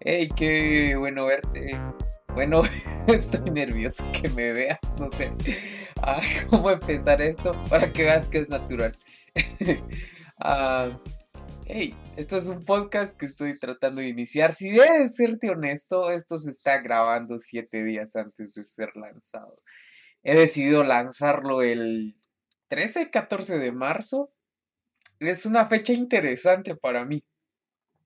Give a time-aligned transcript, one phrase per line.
[0.00, 1.76] Hey, qué bueno verte.
[2.32, 2.62] Bueno,
[3.08, 5.32] estoy nervioso que me veas, no sé
[6.02, 8.96] ah, cómo empezar esto para que veas que es natural.
[10.38, 10.96] ah,
[11.66, 14.52] hey, esto es un podcast que estoy tratando de iniciar.
[14.52, 19.60] Si debes serte honesto, esto se está grabando siete días antes de ser lanzado.
[20.22, 22.14] He decidido lanzarlo el
[22.68, 24.30] 13, 14 de marzo.
[25.18, 27.24] Es una fecha interesante para mí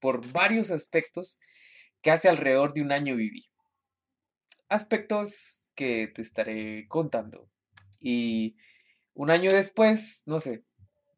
[0.00, 1.38] por varios aspectos
[2.02, 3.48] que hace alrededor de un año viví.
[4.68, 7.48] Aspectos que te estaré contando.
[8.00, 8.56] Y
[9.14, 10.64] un año después, no sé,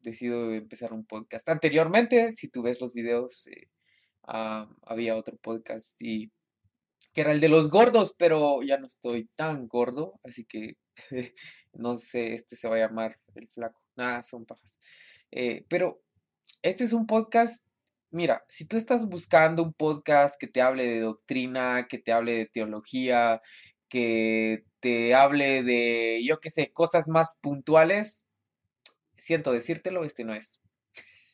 [0.01, 1.49] decido empezar un podcast.
[1.49, 3.69] Anteriormente, si tú ves los videos, eh,
[4.23, 6.31] ah, había otro podcast y
[7.13, 10.77] que era el de los gordos, pero ya no estoy tan gordo, así que
[11.73, 13.81] no sé, este se va a llamar el flaco.
[13.95, 14.79] Nada, son pajas.
[15.31, 16.01] Eh, pero
[16.61, 17.64] este es un podcast
[18.15, 22.31] Mira, si tú estás buscando un podcast que te hable de doctrina, que te hable
[22.37, 23.41] de teología,
[23.89, 28.23] que te hable de, yo qué sé, cosas más puntuales,
[29.17, 30.61] siento decírtelo, este no es.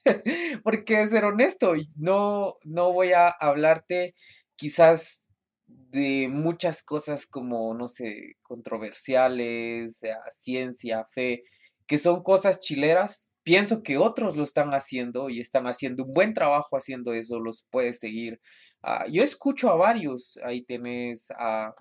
[0.63, 4.15] Porque ser honesto, no, no voy a hablarte
[4.55, 5.27] quizás
[5.67, 10.01] de muchas cosas como, no sé, controversiales,
[10.31, 11.43] ciencia, fe,
[11.85, 16.33] que son cosas chileras, pienso que otros lo están haciendo y están haciendo un buen
[16.33, 18.39] trabajo haciendo eso, los puedes seguir.
[18.83, 21.73] Ah, yo escucho a varios, ahí tenés a,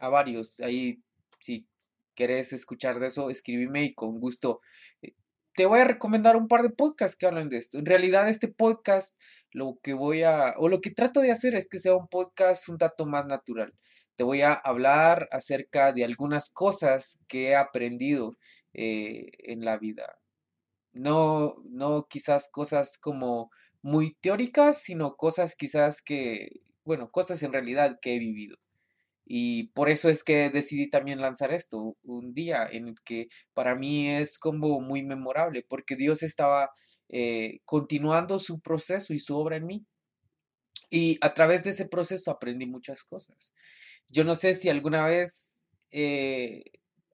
[0.00, 1.00] a varios, ahí
[1.40, 1.66] si
[2.14, 4.60] querés escuchar de eso, escríbeme y con gusto
[5.02, 5.14] eh,
[5.56, 7.78] te voy a recomendar un par de podcasts que hablan de esto.
[7.78, 9.18] En realidad este podcast
[9.52, 12.68] lo que voy a, o lo que trato de hacer es que sea un podcast
[12.68, 13.72] un dato más natural.
[14.16, 18.36] Te voy a hablar acerca de algunas cosas que he aprendido
[18.74, 20.18] eh, en la vida
[20.94, 23.50] no, no quizás cosas como
[23.82, 28.56] muy teóricas, sino cosas quizás que, bueno, cosas en realidad que he vivido.
[29.26, 33.74] Y por eso es que decidí también lanzar esto, un día en el que para
[33.74, 36.70] mí es como muy memorable, porque Dios estaba
[37.08, 39.86] eh, continuando su proceso y su obra en mí.
[40.90, 43.54] Y a través de ese proceso aprendí muchas cosas.
[44.08, 46.64] Yo no sé si alguna vez eh,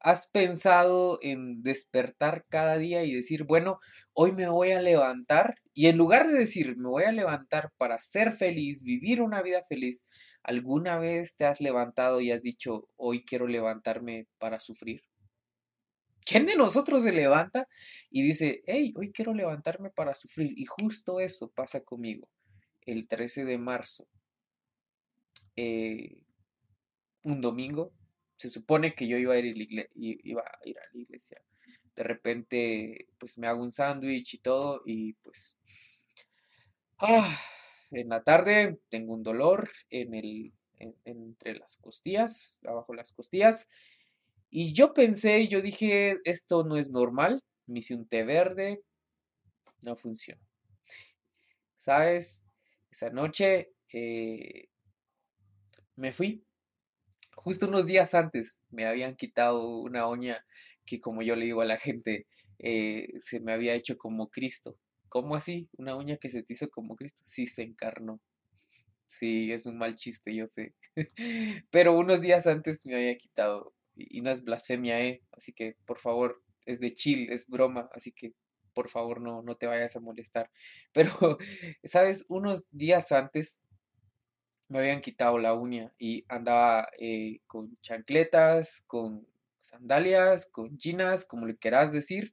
[0.00, 3.78] ¿Has pensado en despertar cada día y decir, bueno,
[4.15, 5.56] hoy me voy a levantar?
[5.75, 9.62] Y en lugar de decir, me voy a levantar para ser feliz, vivir una vida
[9.69, 10.06] feliz,
[10.43, 15.03] ¿alguna vez te has levantado y has dicho, hoy quiero levantarme para sufrir?
[16.25, 17.69] ¿Quién de nosotros se levanta
[18.10, 20.53] y dice, hey, hoy quiero levantarme para sufrir?
[20.56, 22.28] Y justo eso pasa conmigo.
[22.87, 24.09] El 13 de marzo,
[25.56, 26.22] eh,
[27.22, 27.93] un domingo,
[28.41, 31.43] se supone que yo iba a ir, a iba a, ir a la iglesia.
[31.95, 35.59] De repente, pues me hago un sándwich y todo y pues...
[36.97, 37.39] Ah,
[37.91, 40.55] en la tarde tengo un dolor en el,
[41.05, 43.69] entre las costillas, abajo las costillas.
[44.49, 47.43] Y yo pensé, yo dije, esto no es normal.
[47.67, 48.83] Me hice un té verde,
[49.83, 50.41] no funciona.
[51.77, 52.43] ¿Sabes?
[52.91, 54.71] Esa noche eh,
[55.97, 56.43] me fui
[57.45, 60.45] justo unos días antes me habían quitado una uña
[60.87, 62.27] que como yo le digo a la gente,
[62.59, 64.77] eh, se me había hecho como Cristo.
[65.09, 65.69] ¿Cómo así?
[65.77, 67.23] ¿Una uña que se te hizo como Cristo?
[67.25, 68.21] Sí, se encarnó.
[69.06, 70.75] Sí, es un mal chiste, yo sé.
[71.71, 73.75] Pero unos días antes me había quitado.
[73.97, 75.22] Y no es blasfemia, ¿eh?
[75.33, 77.91] Así que, por favor, es de chill, es broma.
[77.93, 78.34] Así que,
[78.75, 80.51] por favor, no, no te vayas a molestar.
[80.93, 81.39] Pero,
[81.84, 82.25] ¿sabes?
[82.28, 83.62] Unos días antes
[84.70, 89.26] me habían quitado la uña y andaba eh, con chancletas, con
[89.62, 92.32] sandalias, con ginas, como le quieras decir,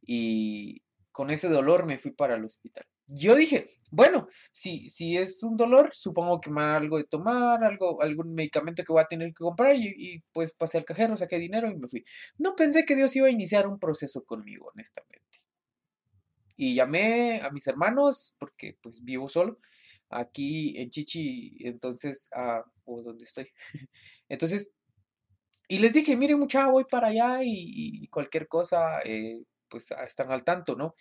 [0.00, 2.86] y con ese dolor me fui para el hospital.
[3.06, 7.62] Yo dije, bueno, si, si es un dolor, supongo que me van algo de tomar,
[7.62, 11.18] algo, algún medicamento que voy a tener que comprar y, y, pues pasé al cajero,
[11.18, 12.02] saqué dinero y me fui.
[12.38, 15.44] No pensé que Dios iba a iniciar un proceso conmigo, honestamente.
[16.56, 19.58] Y llamé a mis hermanos, porque pues vivo solo,
[20.10, 23.48] aquí en Chichi, entonces, ah, o donde estoy.
[24.28, 24.70] entonces,
[25.68, 30.30] y les dije, miren mucha, voy para allá y, cualquier cosa, eh, pues ah, están
[30.30, 30.94] al tanto, ¿no?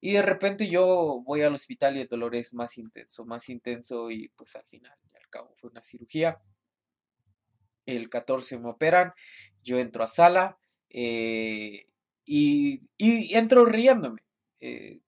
[0.00, 4.10] Y de repente yo voy al hospital y el dolor es más intenso, más intenso
[4.10, 6.40] y pues al final, al cabo, fue una cirugía.
[7.86, 9.12] El 14 me operan,
[9.62, 10.58] yo entro a sala
[10.90, 11.86] eh,
[12.24, 14.22] y, y, entro riéndome.
[14.60, 15.00] Eh,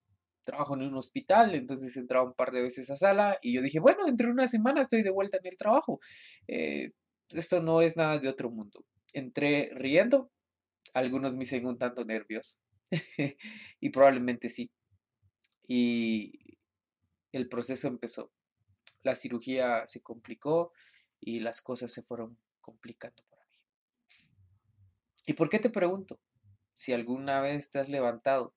[0.46, 3.81] trabajo en un hospital, entonces entraba un par de veces a sala y yo dije,
[3.81, 6.00] bueno, entre una semana estoy de vuelta en el trabajo.
[6.48, 6.93] Eh,
[7.28, 8.87] esto no es nada de otro mundo.
[9.12, 10.31] Entré riendo,
[10.94, 12.56] algunos me dicen un tanto nervioso
[13.81, 14.70] y probablemente sí.
[15.69, 16.58] Y
[17.32, 18.32] el proceso empezó.
[19.02, 20.72] la cirugía se complicó
[21.20, 23.58] y las cosas se fueron complicando para mí.
[25.26, 26.19] ¿Y por qué te pregunto?
[26.75, 28.55] Si alguna vez te has levantado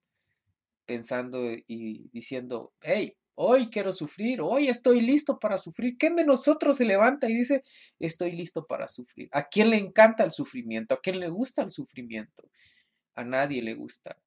[0.90, 5.96] pensando y diciendo, hey, hoy quiero sufrir, hoy estoy listo para sufrir.
[6.00, 7.64] ¿Quién de nosotros se levanta y dice,
[8.00, 9.30] estoy listo para sufrir?
[9.32, 10.96] ¿A quién le encanta el sufrimiento?
[10.96, 12.50] ¿A quién le gusta el sufrimiento?
[13.14, 14.20] A nadie le gusta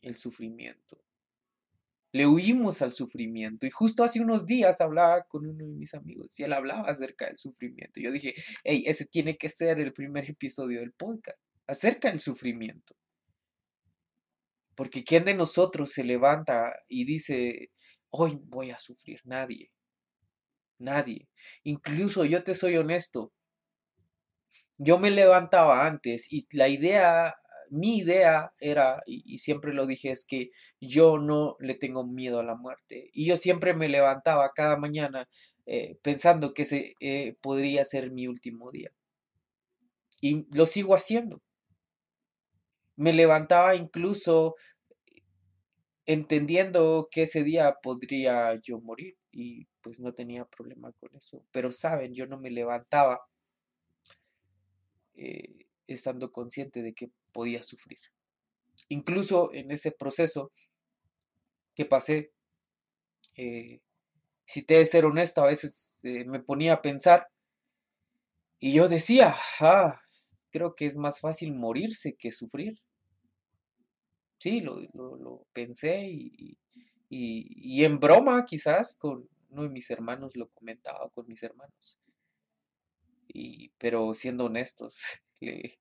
[0.00, 0.98] el sufrimiento.
[2.10, 3.66] Le huimos al sufrimiento.
[3.66, 7.26] Y justo hace unos días hablaba con uno de mis amigos y él hablaba acerca
[7.26, 8.00] del sufrimiento.
[8.00, 8.34] Yo dije,
[8.64, 12.96] hey, ese tiene que ser el primer episodio del podcast, acerca del sufrimiento.
[14.74, 17.70] Porque ¿quién de nosotros se levanta y dice,
[18.10, 19.20] hoy voy a sufrir?
[19.24, 19.70] Nadie.
[20.78, 21.28] Nadie.
[21.64, 23.32] Incluso yo te soy honesto.
[24.78, 27.34] Yo me levantaba antes y la idea
[27.72, 32.44] mi idea era, y, siempre lo dije, es que yo no le tengo miedo a
[32.44, 33.08] la muerte.
[33.14, 35.26] Y yo siempre me levantaba cada mañana
[35.64, 38.92] eh, pensando que ese eh, podría ser mi último día.
[40.20, 41.40] Y lo sigo haciendo.
[42.96, 44.56] Me levantaba incluso
[46.06, 51.44] entendiendo que ese día podría yo morir y pues no tenía problema con eso.
[51.52, 53.20] Pero saben, yo no me levantaba
[55.14, 57.98] eh, estando consciente de que podía sufrir.
[58.88, 60.52] Incluso en ese proceso
[61.74, 62.32] que pasé,
[63.36, 63.80] eh,
[64.46, 67.28] si te de ser honesto, a veces eh, me ponía a pensar
[68.58, 70.01] y yo decía, ah,
[70.52, 72.80] creo que es más fácil morirse que sufrir.
[74.38, 76.58] Sí, lo, pensé y,
[77.08, 81.98] y, en broma quizás con uno de mis hermanos lo comentaba con mis hermanos.
[83.28, 85.00] Y, pero siendo honestos,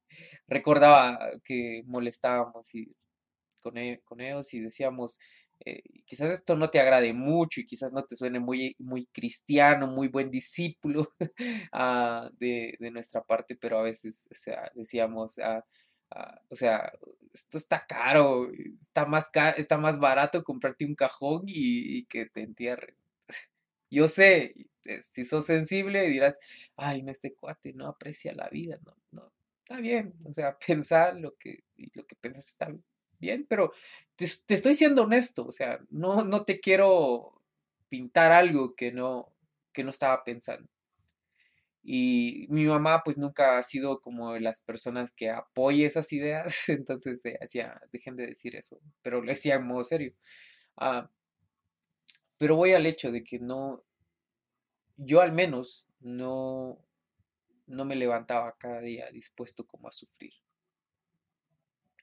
[0.48, 2.96] recordaba que molestábamos y
[3.62, 5.20] con, e, con ellos y decíamos,
[5.66, 9.88] eh, quizás esto no te agrade mucho y quizás no te suene muy, muy cristiano,
[9.88, 11.08] muy buen discípulo
[11.72, 14.28] ah, de, nuestra parte, pero a veces
[14.76, 15.64] decíamos, ah,
[16.12, 16.92] ah, o sea,
[17.34, 22.96] esto está caro, está más, está más barato comprarte un cajón y, que te entierren.
[23.92, 24.56] Yo sé,
[24.86, 26.40] eh, si sos sensible dirás,
[26.76, 29.32] ay, no, este cuate no aprecia la vida, no, no,
[29.64, 32.84] está bien, o sea, pensar lo que, lo que piensas está bien,
[33.48, 33.72] pero
[34.16, 37.42] te, estoy siendo honesto, o sea, no, no te quiero
[37.90, 39.34] pintar algo que no,
[39.74, 40.70] que no estaba pensando.
[41.84, 46.70] Y mi mamá pues nunca ha sido como de las personas que apoye esas ideas,
[46.70, 50.14] entonces decía, dejen de decir eso, pero le decía en modo serio.
[50.78, 51.10] Ah,
[52.38, 53.84] pero voy al hecho de que no,
[54.98, 56.80] yo al menos no,
[57.68, 60.34] no me levantaba cada día dispuesto como a sufrir.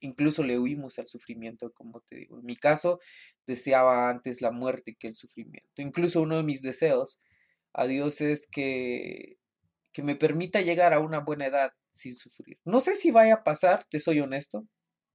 [0.00, 2.38] Incluso le huimos al sufrimiento, como te digo.
[2.38, 3.00] En mi caso,
[3.46, 5.82] deseaba antes la muerte que el sufrimiento.
[5.82, 7.20] Incluso uno de mis deseos
[7.72, 9.38] a Dios es que,
[9.92, 12.58] que me permita llegar a una buena edad sin sufrir.
[12.64, 14.66] No sé si vaya a pasar, te soy honesto.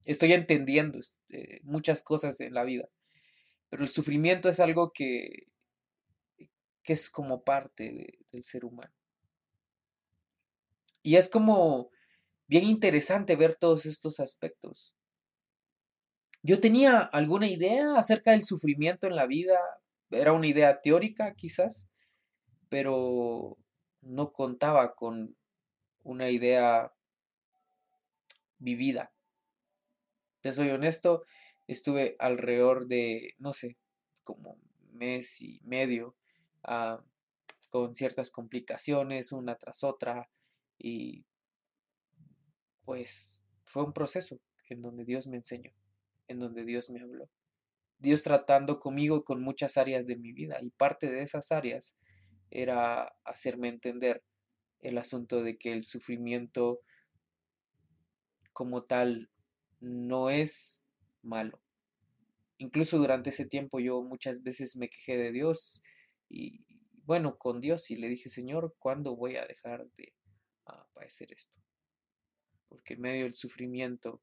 [0.04, 0.98] Estoy entendiendo
[1.30, 2.88] eh, muchas cosas en la vida.
[3.70, 5.48] Pero el sufrimiento es algo que,
[6.82, 8.92] que es como parte del ser humano.
[11.02, 11.90] Y es como
[12.46, 14.94] bien interesante ver todos estos aspectos.
[16.42, 19.58] Yo tenía alguna idea acerca del sufrimiento en la vida,
[20.10, 21.86] era una idea teórica quizás,
[22.68, 23.56] pero
[24.02, 25.36] no contaba con
[26.02, 26.92] una idea
[28.58, 29.12] vivida.
[30.42, 31.24] Te soy honesto,
[31.66, 33.78] estuve alrededor de, no sé,
[34.22, 34.58] como
[34.92, 36.14] mes y medio
[36.62, 37.02] ah,
[37.70, 40.28] con ciertas complicaciones una tras otra,
[40.78, 41.24] y
[42.84, 45.72] pues fue un proceso en donde Dios me enseñó,
[46.28, 47.28] en donde Dios me habló.
[47.98, 51.96] Dios tratando conmigo con muchas áreas de mi vida y parte de esas áreas
[52.50, 54.22] era hacerme entender
[54.80, 56.80] el asunto de que el sufrimiento
[58.52, 59.30] como tal
[59.80, 60.82] no es
[61.22, 61.60] malo.
[62.58, 65.82] Incluso durante ese tiempo yo muchas veces me quejé de Dios
[66.28, 66.64] y
[67.04, 70.14] bueno, con Dios y le dije, Señor, ¿cuándo voy a dejar de
[70.66, 71.63] a padecer esto.
[72.74, 74.20] Porque en medio del sufrimiento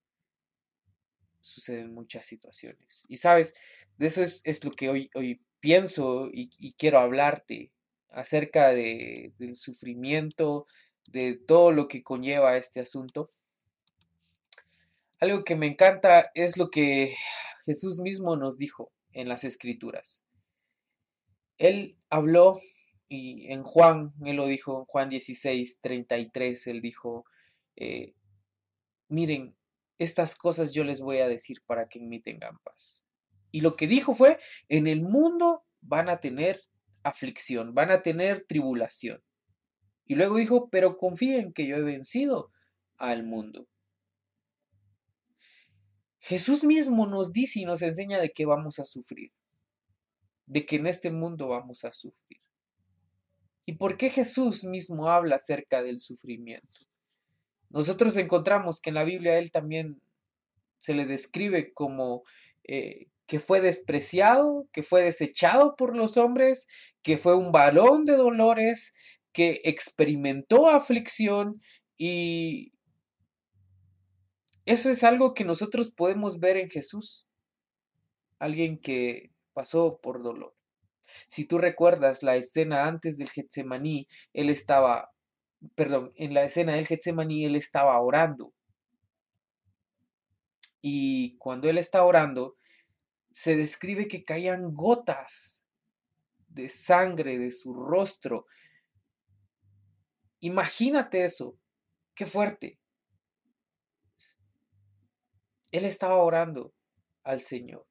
[1.42, 3.06] suceden muchas situaciones.
[3.08, 3.54] Y sabes,
[3.98, 7.72] de eso es, lo que hoy, hoy pienso y, quiero hablarte
[8.10, 10.68] acerca de, del sufrimiento,
[11.08, 13.32] de todo lo que conlleva este asunto.
[15.20, 17.16] Algo que me encanta es lo que
[17.66, 20.24] Jesús mismo nos dijo en las escrituras.
[21.58, 22.60] Él habló
[23.08, 27.26] y en Juan, él lo dijo, en Juan 16, 33, él dijo,
[27.76, 28.14] eh,
[29.12, 29.56] miren,
[30.00, 33.06] estas cosas yo les voy a decir para que en mí tengan paz.
[33.52, 34.40] Y lo que dijo fue,
[34.70, 36.62] en el mundo van a tener
[37.04, 39.22] aflicción, van a tener tribulación.
[40.06, 42.52] Y luego dijo, pero confíen que yo he vencido
[42.98, 43.68] al mundo.
[46.20, 49.32] Jesús mismo nos dice y nos enseña de que vamos a sufrir,
[50.46, 52.40] de que en este mundo vamos a sufrir.
[53.66, 56.91] ¿Y por qué Jesús mismo habla acerca del sufrimiento?
[57.72, 60.02] Nosotros encontramos que en la Biblia él también
[60.78, 62.24] se le describe como
[62.64, 66.68] eh, que fue despreciado, que fue desechado por los hombres,
[67.02, 68.94] que fue un balón de dolores,
[69.32, 71.62] que experimentó aflicción
[71.98, 72.74] y
[74.66, 77.28] eso es algo que nosotros podemos ver en Jesús,
[78.40, 80.56] alguien que pasó por dolor.
[81.28, 85.12] Si tú recuerdas la escena antes del Getsemaní, él estaba,
[85.76, 88.54] perdón, en la escena del Getsemaní él estaba orando.
[90.82, 92.58] Y cuando él está orando,
[93.32, 95.64] se describe que caían gotas
[96.48, 98.46] de sangre de su rostro.
[100.40, 101.58] Imagínate eso,
[102.16, 102.80] qué fuerte.
[105.72, 106.74] Él estaba orando
[107.24, 107.88] al Señor.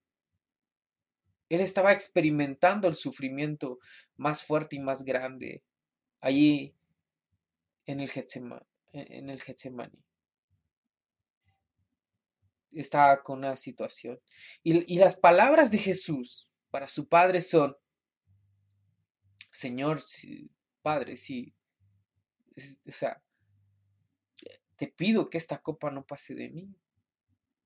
[1.49, 3.79] Él estaba experimentando el sufrimiento
[4.17, 5.65] más fuerte y más grande
[6.21, 6.77] allí
[7.87, 8.67] en el Getsemaní.
[8.93, 10.05] En el Getsemaní.
[12.73, 14.21] Estaba con una situación.
[14.63, 17.77] Y, y las palabras de Jesús para su Padre son,
[19.53, 20.01] Señor,
[20.83, 21.55] Padre, sí,
[22.87, 23.23] o sea,
[24.77, 26.75] te pido que esta copa no pase de mí.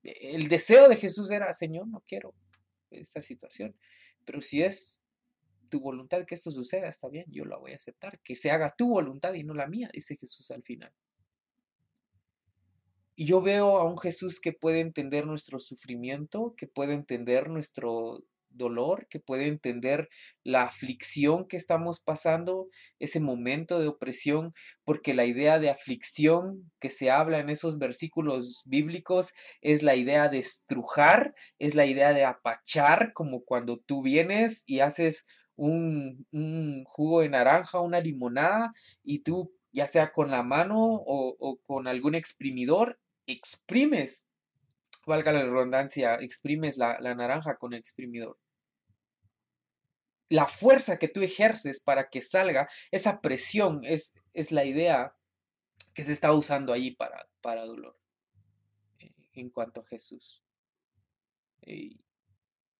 [0.03, 2.35] El deseo de Jesús era, Señor, no quiero
[2.91, 3.75] esta situación,
[4.25, 5.01] pero si es
[5.75, 8.73] tu voluntad que esto suceda, está bien, yo la voy a aceptar, que se haga
[8.77, 10.93] tu voluntad y no la mía, dice Jesús al final.
[13.17, 18.23] Y yo veo a un Jesús que puede entender nuestro sufrimiento, que puede entender nuestro
[18.47, 20.07] dolor, que puede entender
[20.45, 24.53] la aflicción que estamos pasando, ese momento de opresión,
[24.85, 30.29] porque la idea de aflicción que se habla en esos versículos bíblicos es la idea
[30.29, 35.25] de estrujar, es la idea de apachar, como cuando tú vienes y haces
[35.55, 41.87] un, jugo de naranja, una limonada, y tú, ya sea con la mano o, con
[41.87, 44.27] algún exprimidor, exprimes
[45.07, 48.39] valga la redundancia, exprimes la, naranja con el exprimidor
[50.29, 55.15] la fuerza que tú ejerces para que salga, esa presión es, es la idea
[55.93, 57.97] que se está usando ahí para, para dolor
[58.99, 60.43] eh, en cuanto a Jesús.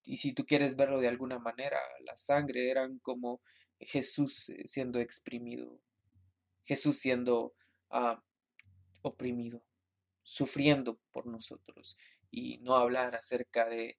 [0.05, 3.41] Y, si tú quieres verlo de alguna manera, la sangre eran como
[3.79, 5.79] Jesús eh, siendo exprimido,
[6.63, 7.53] Jesús siendo
[7.91, 8.19] uh,
[9.01, 9.63] oprimido,
[10.24, 11.97] sufriendo por nosotros.
[12.31, 13.97] Y no hablar acerca de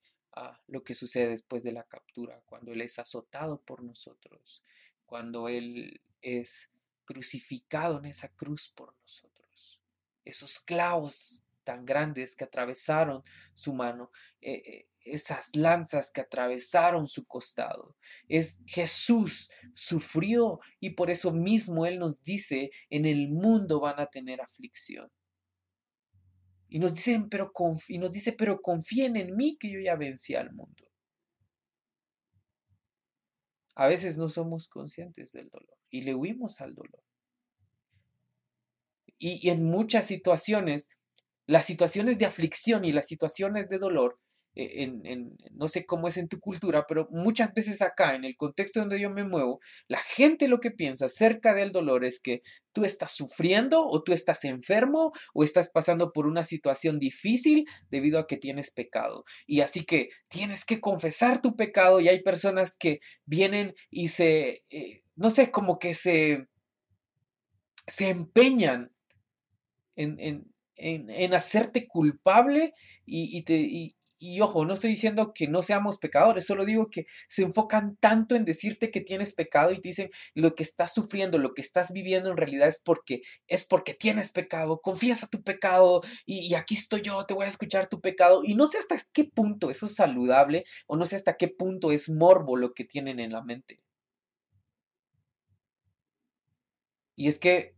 [0.66, 4.62] lo que sucede después de la captura, cuando Él es azotado por nosotros,
[5.06, 6.70] cuando Él es
[7.04, 9.80] crucificado en esa cruz por nosotros.
[10.24, 13.22] Esos clavos tan grandes que atravesaron
[13.54, 14.10] su mano,
[14.40, 17.96] eh, eh, esas lanzas que atravesaron su costado.
[18.28, 24.06] Es Jesús sufrió y por eso mismo Él nos dice, en el mundo van a
[24.06, 25.10] tener aflicción.
[26.68, 26.92] Y nos,
[27.30, 27.52] pero
[27.88, 30.84] y nos dice, pero confíen en mí que yo ya vencí al mundo.
[33.76, 37.02] A veces no somos conscientes del dolor y le huimos al dolor.
[39.18, 40.90] Y en muchas situaciones,
[41.46, 44.20] las situaciones de aflicción y las situaciones de dolor
[44.56, 48.36] e, en, no sé cómo es en tu cultura, pero muchas veces acá, en el
[48.36, 52.42] contexto donde yo me muevo, la gente lo que piensa acerca del dolor es que
[52.72, 58.18] tú estás sufriendo o tú estás enfermo o estás pasando por una situación difícil debido
[58.18, 59.24] a que tienes pecado.
[59.46, 64.62] Y así que tienes que confesar tu pecado y hay personas que vienen y se,
[64.70, 66.48] eh, no sé, como que se,
[67.86, 68.90] se empeñan
[69.96, 72.74] en, en, en, hacerte culpable
[73.06, 73.95] y, te,
[74.40, 78.44] ojo, no estoy diciendo que no seamos pecadores, solo digo que se enfocan tanto en
[78.44, 82.30] decirte que tienes pecado y te dicen lo que estás sufriendo, lo que estás viviendo
[82.30, 86.74] en realidad es porque es porque tienes pecado, confías a tu pecado y, y aquí
[86.74, 89.86] estoy yo, te voy a escuchar tu pecado y no sé hasta qué punto eso
[89.86, 93.42] es saludable o no sé hasta qué punto es morbo lo que tienen en la
[93.42, 93.80] mente.
[97.16, 97.75] Y es que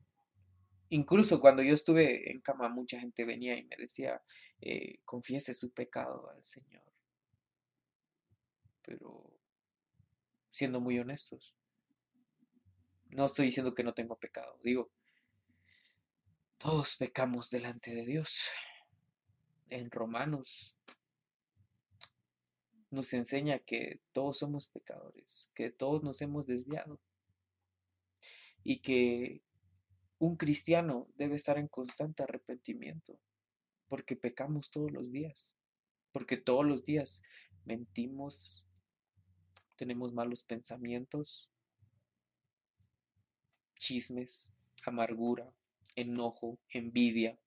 [0.91, 4.23] Incluso cuando yo estuve en cama, mucha gente venía y me decía,
[4.61, 6.83] eh, confiese su pecado al Señor.
[8.83, 9.31] Pero,
[10.51, 11.55] siendo muy honestos,
[13.11, 14.91] no estoy diciendo que no tengo pecado, digo,
[16.59, 18.49] todos pecamos delante de Dios.
[19.69, 20.79] En Romanos
[22.91, 26.99] nos enseña que todos somos pecadores, que todos nos hemos desviado
[28.65, 29.43] y que
[30.19, 33.19] un cristiano debe estar en constante arrepentimiento
[33.89, 35.55] porque pecamos todos los días,
[36.13, 37.23] porque todos los días
[37.65, 38.65] mentimos,
[39.77, 41.51] tenemos malos pensamientos,
[43.77, 44.51] chismes,
[44.85, 45.53] amargura,
[45.97, 47.39] enojo, envidia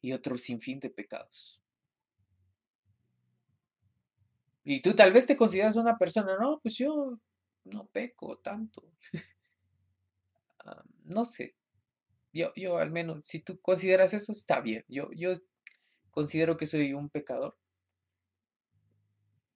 [0.00, 1.60] y otro sinfín de pecados.
[4.64, 7.18] Y tú tal vez te consideras una persona, no, pues yo
[7.64, 8.92] no peco tanto.
[11.04, 11.54] No sé.
[12.32, 14.84] Yo, yo al menos, si tú consideras eso, está bien.
[14.88, 15.34] Yo, yo
[16.10, 17.56] considero que soy un pecador.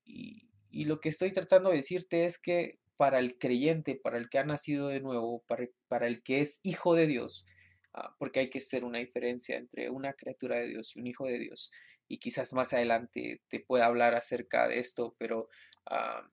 [0.04, 4.28] Y, y lo que estoy tratando de decirte es que para el creyente, para el
[4.28, 7.46] que ha nacido de nuevo, para, para el que es hijo de Dios,
[7.94, 11.26] ah, porque hay que hacer una diferencia entre una criatura de Dios y un hijo
[11.26, 11.70] de Dios.
[12.08, 15.48] Y quizás más adelante te pueda hablar acerca de esto, pero
[15.86, 16.30] ah,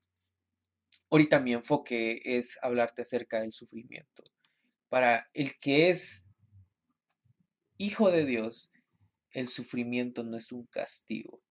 [1.09, 4.23] ahorita mi enfoque es hablarte acerca del sufrimiento.
[4.93, 6.27] Para el que es
[7.79, 8.71] hijo de Dios,
[9.31, 11.41] el sufrimiento no es un castigo.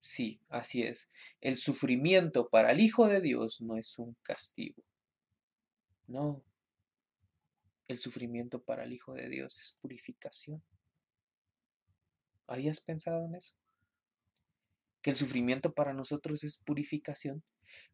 [0.00, 1.08] Sí, así es.
[1.40, 4.82] El sufrimiento para el Hijo de Dios no es un castigo.
[6.08, 6.42] No.
[7.86, 10.60] El sufrimiento para el Hijo de Dios es purificación.
[12.48, 13.54] ¿Habías pensado en eso?
[15.02, 17.44] Que el sufrimiento para nosotros es purificación,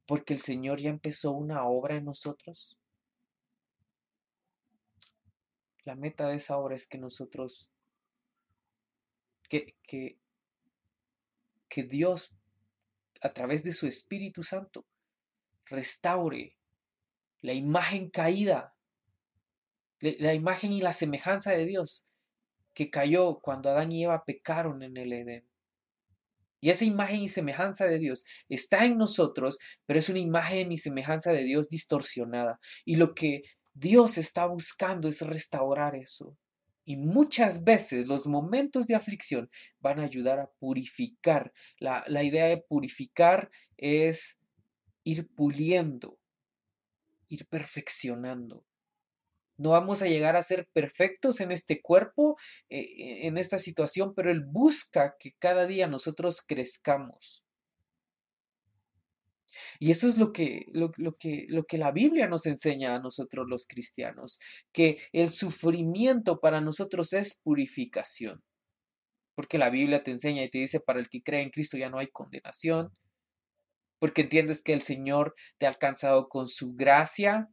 [0.06, 2.78] porque el Señor ya empezó una obra en nosotros.
[5.88, 7.70] La meta de esa obra es que nosotros,
[9.48, 10.18] que, que
[11.70, 12.36] que Dios,
[13.22, 14.84] a través de su Espíritu Santo,
[15.64, 16.58] restaure
[17.40, 18.74] la imagen caída,
[20.00, 22.04] la imagen y la semejanza de Dios
[22.74, 25.48] que cayó cuando Adán y Eva pecaron en el Edén.
[26.60, 30.76] Y esa imagen y semejanza de Dios está en nosotros, pero es una imagen y
[30.76, 32.60] semejanza de Dios distorsionada.
[32.84, 33.42] Y lo que
[33.78, 36.36] Dios está buscando es restaurar eso.
[36.84, 41.52] Y muchas veces los momentos de aflicción van a ayudar a purificar.
[41.78, 44.38] La, idea de purificar es
[45.04, 46.18] ir puliendo,
[47.28, 48.64] ir perfeccionando.
[49.58, 52.38] No vamos a llegar a ser perfectos en este cuerpo,
[52.70, 57.47] eh, en esta situación, pero Él busca que cada día nosotros crezcamos.
[59.78, 63.46] Y eso es lo que, lo, que, lo que la Biblia nos enseña a nosotros
[63.48, 64.38] los cristianos,
[64.72, 68.42] que el sufrimiento para nosotros es purificación.
[69.34, 71.90] Porque la Biblia te enseña y te dice, para el que cree en Cristo ya
[71.90, 72.90] no hay condenación,
[73.98, 77.48] porque entiendes que el Señor te ha alcanzado con su gracia.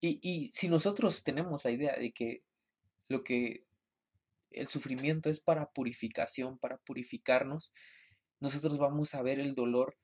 [0.00, 2.42] Y, y si nosotros tenemos la idea de que
[3.08, 3.64] lo que
[4.50, 7.72] el sufrimiento es para purificación, para purificarnos,
[8.40, 9.96] nosotros vamos a ver el dolor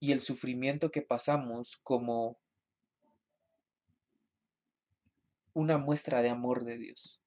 [0.00, 2.38] y el sufrimiento que pasamos como
[5.52, 7.20] una muestra de amor de Dios.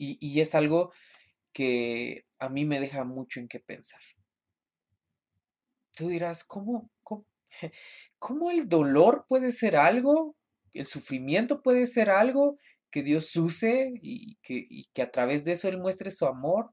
[0.00, 0.92] Y, es algo
[1.52, 4.00] que a mí me deja mucho en qué pensar.
[5.94, 7.26] Tú dirás, ¿cómo, cómo,
[8.20, 10.36] cómo el dolor puede ser algo?
[10.72, 12.58] ¿El sufrimiento puede ser algo
[12.90, 16.72] que Dios use y que, a través de eso Él muestre su amor.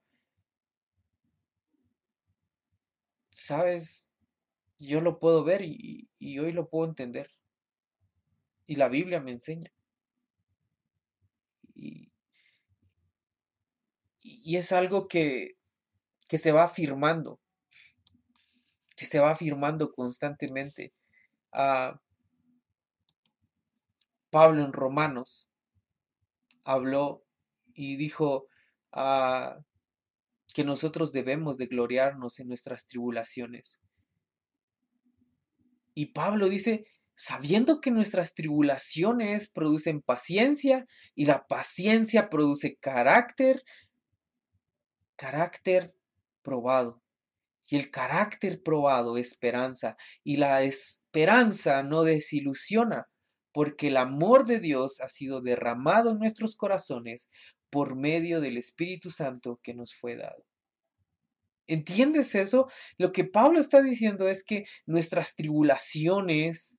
[3.31, 4.09] Sabes,
[4.79, 7.29] yo lo puedo ver y, hoy lo puedo entender.
[8.67, 9.71] Y la Biblia me enseña.
[11.73, 12.11] Y,
[14.21, 15.57] y es algo que,
[16.27, 17.39] que se va afirmando,
[18.95, 20.93] que se va afirmando constantemente.
[21.51, 22.01] a ah,
[24.31, 25.49] Pablo en Romanos
[26.65, 27.23] habló
[27.73, 28.47] y dijo
[28.91, 29.59] ah,
[30.53, 33.81] que nosotros debemos de gloriarnos en nuestras tribulaciones.
[35.93, 43.63] Y Pablo dice, sabiendo que nuestras tribulaciones producen paciencia y la paciencia produce carácter,
[45.15, 45.95] carácter
[46.41, 47.01] probado.
[47.67, 49.97] Y el carácter probado, esperanza.
[50.23, 53.07] Y la esperanza no desilusiona,
[53.55, 57.29] porque el amor de Dios ha sido derramado en nuestros corazones
[57.69, 60.43] por medio del Espíritu Santo que nos fue dado.
[61.65, 62.69] ¿Entiendes eso?
[62.97, 66.77] Lo que Pablo está diciendo es que nuestras tribulaciones,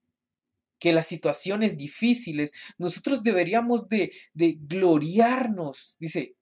[0.79, 6.37] que las situaciones difíciles, nosotros deberíamos de, gloriarnos, dice,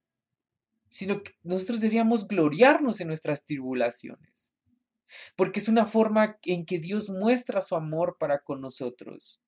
[0.88, 4.53] sino que nosotros deberíamos gloriarnos en nuestras tribulaciones,
[5.37, 9.38] porque es una forma en que Dios muestra su amor para con nosotros.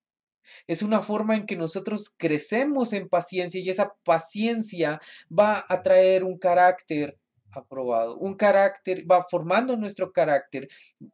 [0.66, 6.24] Es una forma en que nosotros crecemos en paciencia y esa paciencia va a traer
[6.24, 7.18] un carácter
[7.50, 8.16] aprobado.
[8.18, 10.68] Un carácter va formando nuestro carácter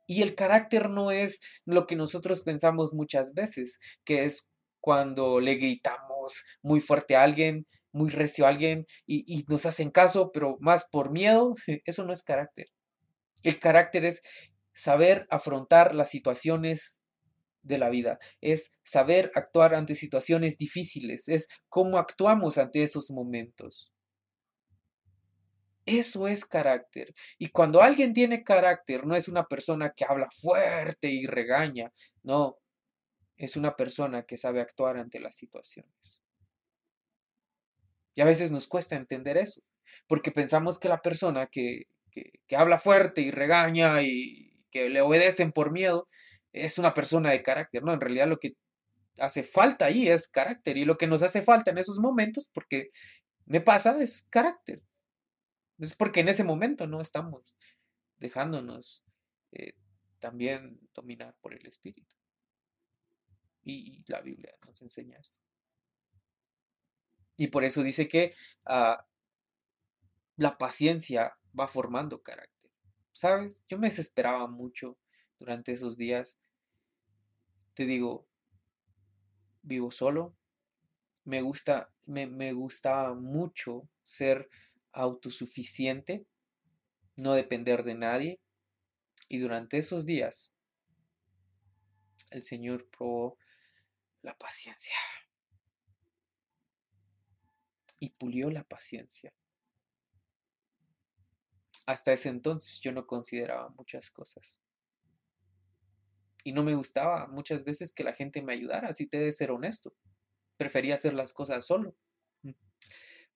[0.07, 4.49] y el carácter no es lo que nosotros pensamos muchas veces, que es
[4.81, 9.91] cuando le gritamos muy fuerte a alguien, muy recio a alguien y, y nos hacen
[9.91, 11.55] caso, pero más por miedo.
[11.85, 12.67] Eso no es carácter.
[13.43, 14.23] El carácter es
[14.75, 16.99] saber afrontar las situaciones
[17.63, 23.93] de la vida, es saber actuar ante situaciones difíciles, es cómo actuamos ante esos momentos.
[25.85, 27.15] Eso es carácter.
[27.39, 32.59] Y cuando alguien tiene carácter, no es una persona que habla fuerte y regaña, no,
[33.37, 36.23] es una persona que sabe actuar ante las situaciones.
[38.15, 39.63] Y a veces nos cuesta entender eso,
[40.07, 45.51] porque pensamos que la persona que, que, habla fuerte y regaña y que le obedecen
[45.51, 46.09] por miedo
[46.53, 47.93] es una persona de carácter, ¿no?
[47.93, 48.57] En realidad lo que
[49.19, 52.91] hace falta ahí es carácter y lo que nos hace falta en esos momentos, porque
[53.47, 54.83] me pasa, es carácter.
[55.79, 57.55] Es porque en ese momento no estamos
[58.19, 59.03] dejándonos
[59.53, 59.75] eh,
[60.19, 62.15] también dominar por el Espíritu.
[63.65, 65.39] Y, la Biblia nos enseña esto.
[67.37, 68.35] Y por eso dice que
[68.67, 69.07] ah,
[70.37, 72.71] la paciencia va formando carácter.
[73.13, 73.61] ¿Sabes?
[73.69, 74.99] Yo me desesperaba mucho
[75.43, 76.39] durante esos días.
[77.75, 78.29] Te digo,
[79.63, 80.37] vivo solo.
[81.25, 84.49] Me gusta, me, me gustaba mucho ser
[84.93, 86.27] autosuficiente,
[87.17, 88.41] no depender de nadie.
[89.29, 90.53] Y durante esos días,
[92.31, 93.37] el Señor probó
[94.23, 94.95] la paciencia.
[97.99, 99.33] Y pulió la paciencia.
[101.87, 104.62] Hasta ese entonces yo no consideraba muchas cosas.
[106.45, 109.51] Y no me gustaba muchas veces que la gente me ayudara, así te de ser
[109.51, 109.95] honesto.
[110.57, 111.95] Prefería hacer las cosas solo.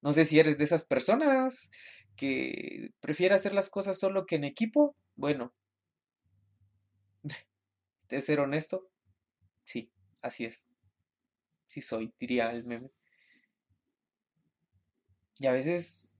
[0.02, 1.70] No sé si eres de esas personas
[2.16, 4.96] que prefiere hacer las cosas solo que en equipo.
[5.14, 5.54] Bueno,
[8.08, 8.88] de ser honesto,
[9.64, 9.90] sí,
[10.22, 10.68] así es.
[11.66, 12.90] Sí soy, diría el meme.
[15.38, 16.16] Y a veces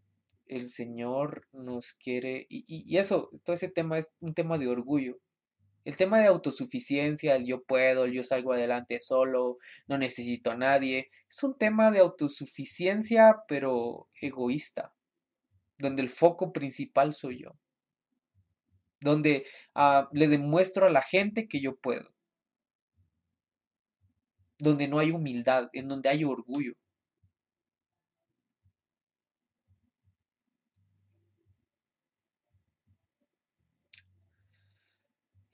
[0.46, 5.18] el Señor nos quiere, y, y, eso, todo ese tema es un tema de orgullo.
[5.86, 10.56] El tema de autosuficiencia, el yo puedo, el yo salgo adelante solo, no necesito a
[10.56, 14.92] nadie, es un tema de autosuficiencia, pero egoísta,
[15.78, 17.52] donde el foco principal soy yo,
[19.00, 19.46] donde
[19.76, 22.12] ah, le demuestro a la gente que yo puedo,
[24.58, 26.72] donde no hay humildad, en donde hay orgullo.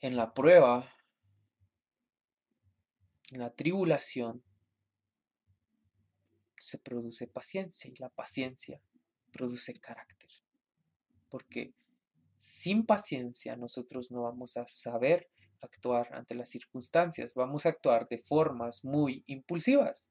[0.02, 0.92] En la prueba,
[3.30, 4.42] en la tribulación,
[6.58, 8.82] se produce paciencia y la paciencia
[9.30, 10.28] produce carácter.
[11.28, 11.72] Porque
[12.36, 18.18] sin paciencia nosotros no vamos a saber actuar ante las circunstancias, vamos a actuar de
[18.18, 20.10] formas muy impulsivas.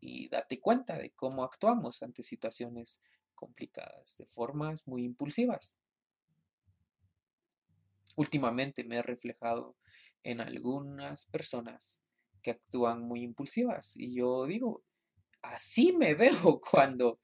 [0.00, 3.00] Y date cuenta de cómo actuamos ante situaciones
[3.34, 5.80] complicadas, de formas muy impulsivas
[8.16, 9.76] últimamente me he reflejado
[10.22, 12.02] en algunas personas
[12.42, 14.84] que actúan muy impulsivas y yo digo,
[15.42, 17.18] así me veo cuando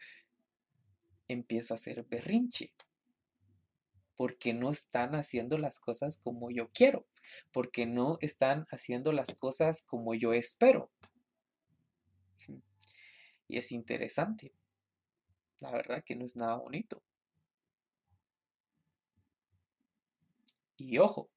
[1.29, 2.74] empiezo a hacer berrinche,
[4.16, 7.07] porque no están haciendo las cosas como yo quiero,
[7.53, 10.90] porque no están haciendo las cosas como yo espero.
[13.48, 14.55] Y es interesante.
[15.59, 17.03] La verdad que no es nada bonito.
[20.81, 21.31] Y ojo,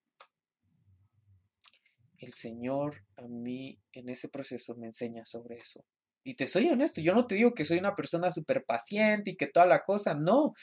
[2.17, 5.85] el Señor a mí en ese proceso me enseña sobre eso.
[6.23, 9.35] Y te soy honesto, yo no te digo que soy una persona súper paciente y
[9.35, 10.53] que toda la cosa, no.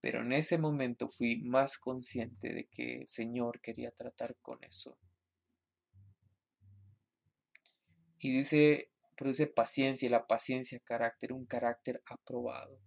[0.00, 4.96] Pero en ese momento fui más consciente de que el Señor quería tratar con eso.
[8.18, 12.80] Y dice, produce paciencia y la paciencia carácter, un carácter aprobado.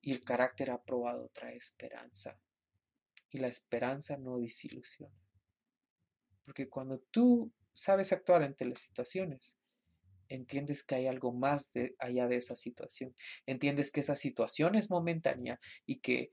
[0.00, 2.40] Y el carácter aprobado trae esperanza
[3.34, 5.12] y la esperanza no disilusiona.
[6.44, 9.58] Porque cuando tú sabes actuar ante las situaciones,
[10.28, 13.12] entiendes que hay algo más de, allá de esa situación.
[13.44, 16.30] Entiendes que esa situación es momentánea y que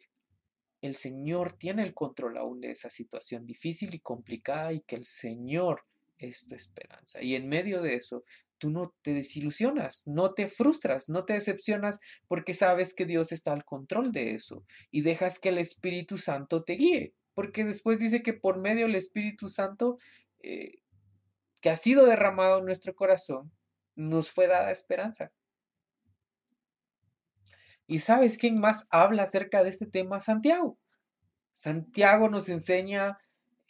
[0.82, 5.06] el Señor tiene el control aún de esa situación difícil y complicada y que el
[5.06, 5.84] Señor
[6.22, 7.22] es tu esperanza.
[7.22, 8.24] Y en medio de eso,
[8.58, 13.54] tú no te desilusionas, no te frustras, no te decepcionas porque sabes que Dios está
[13.54, 18.22] al control de eso y dejas que el Espíritu Santo te guíe, porque después dice
[18.22, 19.98] que por medio del Espíritu Santo
[20.40, 20.82] eh,
[21.62, 23.52] que ha sido derramado en nuestro corazón,
[23.96, 25.32] nos fue dada esperanza.
[27.88, 30.22] ¿Y sabes quién más habla acerca de este tema?
[30.22, 30.80] Santiago.
[31.54, 33.18] Santiago nos enseña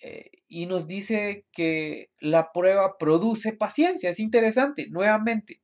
[0.01, 4.09] eh, y nos dice que la prueba produce paciencia.
[4.09, 5.61] Es interesante, nuevamente.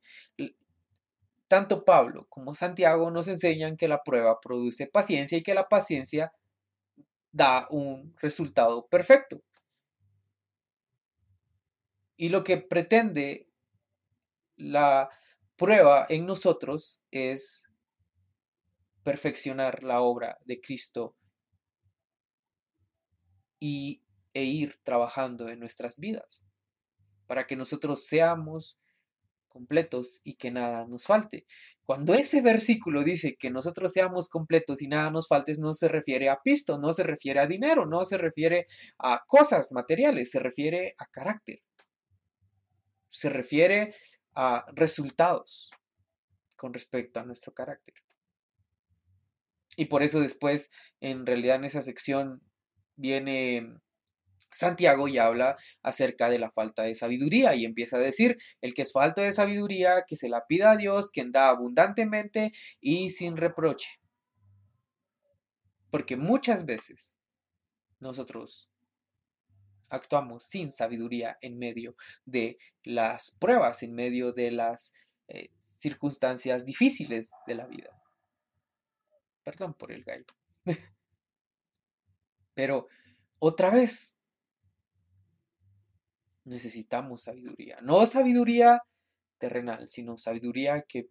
[1.47, 6.33] Tanto Pablo como Santiago nos enseñan que la prueba produce paciencia y que la paciencia
[7.31, 9.41] da un resultado perfecto.
[12.15, 13.47] Y lo que pretende
[14.55, 15.09] la
[15.55, 17.67] prueba en nosotros es
[19.03, 21.15] perfeccionar la obra de Cristo
[23.59, 24.01] y,
[24.37, 26.45] e ir trabajando en nuestras vidas
[27.25, 28.79] para que nosotros seamos
[29.47, 31.47] completos y que nada nos falte.
[31.83, 36.29] Cuando ese versículo dice que nosotros seamos completos y nada nos falte, no se refiere
[36.29, 38.67] a pisto, no se refiere a dinero, no se refiere
[38.99, 41.63] a cosas materiales, se refiere a carácter.
[43.09, 43.95] Se refiere
[44.35, 45.71] a resultados
[46.55, 47.95] con respecto a nuestro carácter.
[49.77, 50.69] Y por eso después,
[51.01, 52.43] en realidad en esa sección
[52.95, 53.79] viene
[54.51, 58.83] Santiago y habla acerca de la falta de sabiduría y empieza a decir, el que
[58.83, 63.37] es falta de sabiduría, que se la pida a Dios, quien da abundantemente y sin
[63.37, 63.99] reproche.
[65.89, 67.17] Porque muchas veces
[67.99, 68.69] nosotros
[69.89, 74.93] actuamos sin sabiduría en medio de las pruebas, en medio de las
[75.27, 77.89] eh, circunstancias difíciles de la vida.
[79.43, 80.25] Perdón por el gallo.
[82.53, 82.87] Pero
[83.39, 84.16] otra vez,
[86.47, 87.79] necesitamos sabiduría.
[87.81, 88.81] No sabiduría
[89.37, 91.07] terrenal, sino sabiduría que,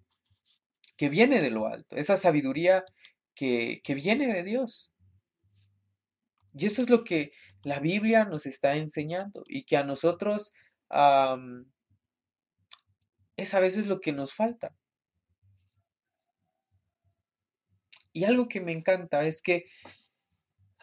[0.96, 1.96] que viene de lo alto.
[1.96, 2.84] Esa sabiduría
[3.34, 4.92] que, que viene de Dios.
[6.54, 10.52] Y eso es lo que la Biblia nos está enseñando y que a nosotros
[13.36, 14.74] es a veces lo que nos falta.
[18.12, 19.66] Y algo que me encanta es que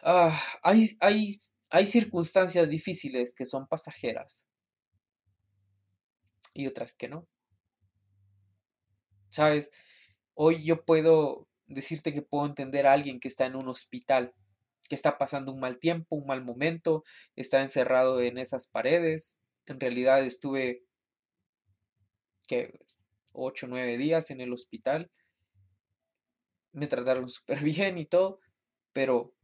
[0.04, 1.36] ah, hay, hay,
[1.74, 4.46] hay circunstancias difíciles que son pasajeras
[6.52, 7.26] y otras que no.
[9.30, 9.72] Sabes,
[10.34, 14.32] hoy yo puedo decirte que puedo entender a alguien que está en un hospital,
[14.88, 17.02] que está pasando un mal tiempo, un mal momento,
[17.34, 19.36] está encerrado en esas paredes.
[19.66, 20.84] En realidad estuve
[22.46, 22.78] que
[23.32, 25.10] ocho nueve días en el hospital
[26.70, 28.38] me trataron súper bien y todo,
[28.92, 29.34] pero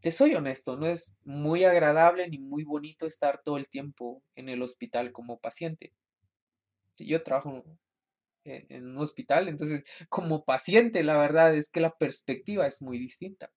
[0.00, 4.48] te soy honesto, no es muy agradable ni muy bonito estar todo el tiempo en
[4.48, 5.92] el hospital como paciente.
[6.96, 7.64] Yo trabajo
[8.44, 13.50] en un hospital, entonces como paciente la verdad es que la perspectiva es muy distinta.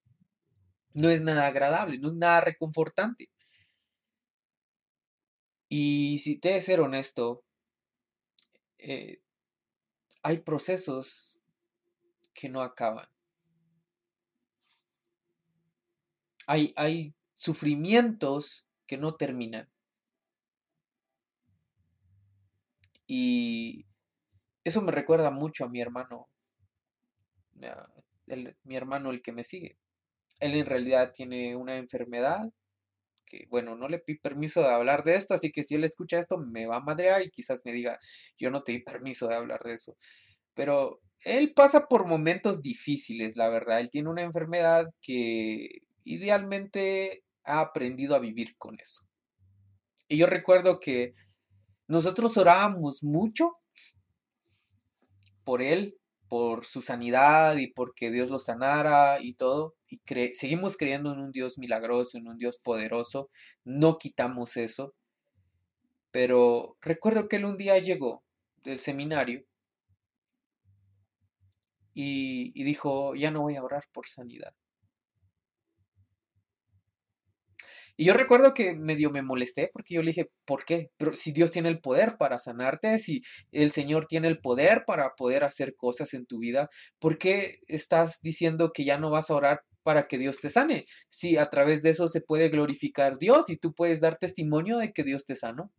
[0.94, 3.30] No es nada agradable, no es nada reconfortante.
[5.70, 7.46] Y si te de ser honesto,
[8.78, 9.22] eh,
[10.24, 11.40] hay procesos
[12.34, 13.08] que no acaban.
[16.52, 19.70] Hay, hay sufrimientos que no terminan.
[23.08, 23.86] Y
[24.66, 26.28] eso me recuerda mucho a mi hermano,
[28.66, 29.78] mi hermano el que me sigue.
[30.42, 32.52] Él en realidad tiene una enfermedad
[33.26, 36.20] que, bueno, no le pedí permiso de hablar de esto, así que si él escucha
[36.20, 37.98] esto me va a madrear y quizás me diga,
[38.38, 39.96] yo no te di permiso de hablar de eso.
[40.54, 43.80] Pero él pasa por momentos difíciles, la verdad.
[43.80, 49.02] Él tiene una enfermedad que idealmente ha aprendido a vivir con eso.
[50.08, 51.14] Y yo recuerdo que
[51.88, 53.58] nosotros orábamos mucho
[55.44, 59.76] por él, por su sanidad y porque Dios lo sanara y todo.
[59.88, 60.02] Y
[60.34, 63.30] seguimos creyendo en un Dios milagroso, en un Dios poderoso.
[63.66, 64.94] No quitamos eso.
[66.12, 68.24] Pero recuerdo que él un día llegó
[68.64, 69.46] del seminario
[71.94, 74.54] y, dijo, ya no voy a orar por sanidad.
[78.02, 80.90] Y yo recuerdo que medio me molesté porque yo le dije, ¿por qué?
[80.98, 85.14] Pero si Dios tiene el poder para sanarte, si el Señor tiene el poder para
[85.14, 89.36] poder hacer cosas en tu vida, ¿por qué estás diciendo que ya no vas a
[89.36, 90.86] orar para que Dios te sane?
[91.10, 94.94] Si a través de eso se puede glorificar Dios y tú puedes dar testimonio de
[94.94, 95.72] que Dios te sanó.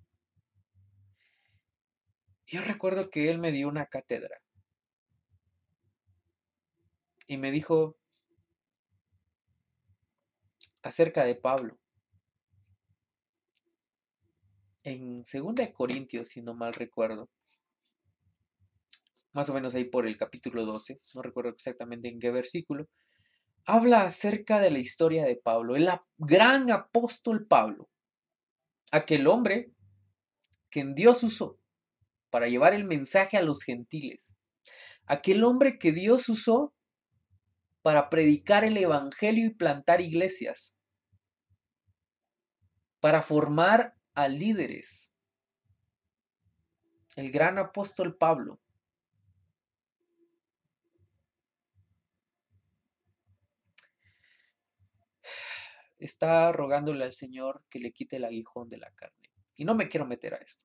[2.47, 4.39] Yo recuerdo que Él me dio una cátedra
[7.27, 7.97] y me dijo
[10.85, 11.82] acerca de Pablo.
[14.85, 17.31] En 2 Corintios, si no mal recuerdo,
[19.33, 22.89] más o menos ahí por el capítulo 12, no recuerdo exactamente en qué versículo,
[23.65, 27.89] habla acerca de la historia de Pablo, el gran apóstol Pablo,
[28.91, 29.73] aquel hombre
[30.69, 31.59] que Dios usó
[32.31, 34.35] para llevar el mensaje a los gentiles.
[35.07, 36.75] Aquel hombre que Dios usó
[37.83, 40.75] para predicar el Evangelio y plantar iglesias.
[43.01, 45.13] Para formar a líderes.
[47.17, 48.61] El gran apóstol Pablo.
[55.99, 59.31] Está rogándole al Señor que le quite el aguijón de la carne.
[59.55, 60.65] Y no me quiero meter a esto,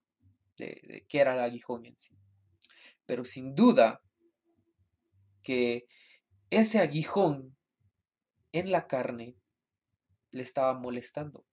[0.58, 2.18] de, qué era el aguijón en sí.
[3.06, 4.02] Pero sin duda
[5.44, 5.88] que
[6.50, 7.56] ese aguijón
[8.52, 9.36] en la carne
[10.32, 11.46] le estaba molestando.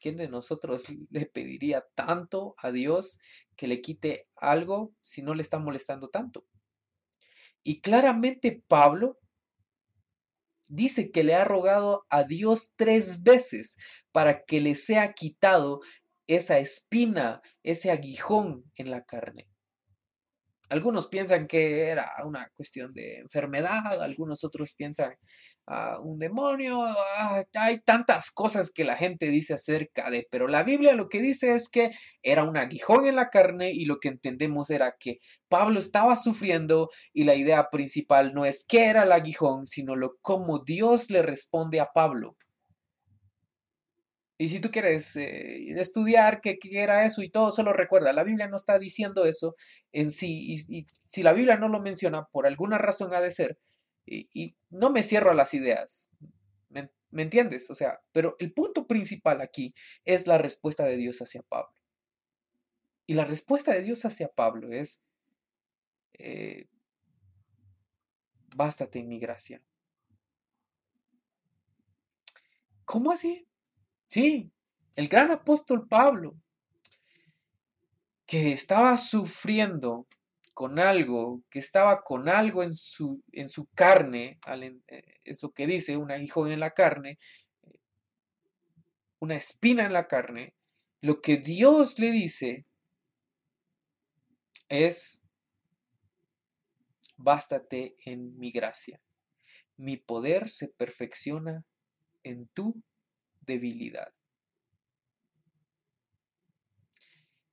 [0.00, 3.18] ¿Quién de nosotros le pediría tanto a Dios
[3.56, 6.46] que le quite algo si no le está molestando tanto?
[7.62, 9.18] Y claramente Pablo
[10.68, 13.76] dice que le ha rogado a Dios tres veces
[14.12, 15.80] para que le sea quitado
[16.26, 19.48] esa espina, ese aguijón en la carne.
[20.70, 25.14] Algunos piensan que era una cuestión de enfermedad, algunos otros piensan
[25.66, 26.82] a un demonio.
[26.84, 31.20] Ah, hay tantas cosas que la gente dice acerca de, pero la Biblia lo que
[31.20, 35.18] dice es que era un aguijón en la carne y lo que entendemos era que
[35.48, 40.16] Pablo estaba sufriendo y la idea principal no es qué era el aguijón, sino lo
[40.22, 42.36] cómo Dios le responde a Pablo.
[44.40, 48.46] Y si tú quieres eh, estudiar qué, era eso y todo, solo recuerda, la Biblia
[48.46, 49.56] no está diciendo eso
[49.90, 50.64] en sí.
[50.68, 53.58] Y, si la Biblia no lo menciona, por alguna razón ha de ser.
[54.06, 56.08] Y, no me cierro a las ideas.
[56.70, 57.68] ¿Me, entiendes?
[57.70, 59.74] O sea, pero el punto principal aquí
[60.04, 61.74] es la respuesta de Dios hacia Pablo.
[63.06, 65.02] Y la respuesta de Dios hacia Pablo es,
[66.18, 66.68] eh,
[68.54, 69.62] bástate en mi gracia.
[72.84, 73.47] ¿Cómo así?
[74.08, 74.50] Sí,
[74.96, 76.34] el gran apóstol Pablo,
[78.26, 80.06] que estaba sufriendo
[80.54, 84.40] con algo, que estaba con algo en su, en su carne,
[84.88, 87.18] eh, es lo que dice, un aguijón en la carne,
[89.20, 90.54] una espina en la carne,
[91.00, 92.64] lo que Dios le dice
[94.68, 95.22] es,
[97.16, 99.00] bástate en mi gracia,
[99.76, 101.64] mi poder se perfecciona
[102.24, 102.82] en tu
[103.48, 104.14] debilidad.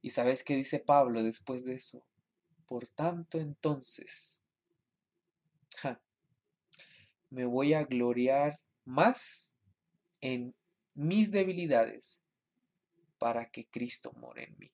[0.03, 2.05] ¿Y sabes qué dice Pablo después de eso?
[2.67, 4.43] Por tanto, entonces,
[7.31, 9.57] me voy a gloriar más
[10.21, 10.53] en
[10.93, 12.21] mis debilidades
[13.17, 14.71] para que Cristo more en mí.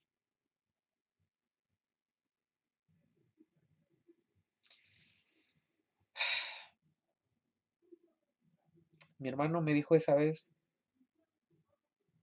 [9.20, 10.52] Mi hermano me dijo esa vez,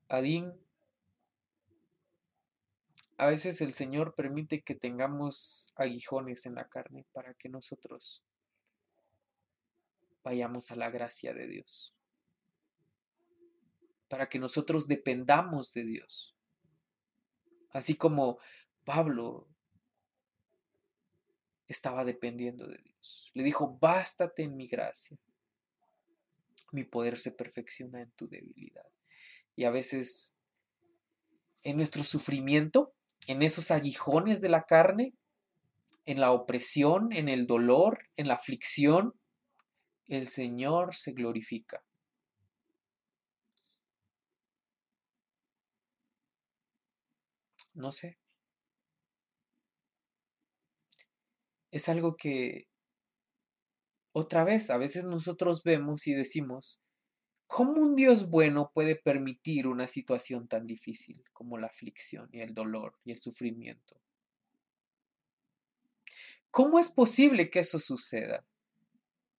[0.08, 0.54] Adín,
[3.18, 8.24] a veces el Señor permite que tengamos aguijones en la carne para que nosotros
[10.24, 11.94] vayamos a la gracia de Dios,
[14.08, 16.34] para que nosotros dependamos de Dios.
[17.70, 18.38] Así como
[18.84, 19.46] Pablo
[21.66, 23.30] estaba dependiendo de Dios.
[23.34, 25.18] Le dijo, bástate en mi gracia.
[26.72, 28.88] Mi poder se perfecciona en tu debilidad
[29.58, 30.36] y a veces
[31.64, 32.94] en nuestro sufrimiento,
[33.26, 35.14] en esos aguijones de la carne,
[36.06, 39.14] en la opresión, en el dolor, en la aflicción,
[40.06, 41.82] el Señor se glorifica.
[47.74, 48.16] No sé.
[51.72, 52.68] Es algo que
[54.12, 56.78] otra vez a veces nosotros vemos y decimos,
[57.48, 62.54] ¿Cómo un Dios bueno puede permitir una situación tan difícil como la aflicción y el
[62.54, 63.96] dolor y el sufrimiento?
[66.50, 68.46] ¿Cómo es posible que eso suceda?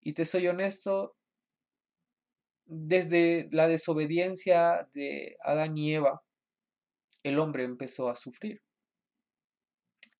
[0.01, 1.15] Y te soy honesto,
[2.65, 6.23] desde la desobediencia de Adán y Eva,
[7.21, 8.63] el hombre empezó a sufrir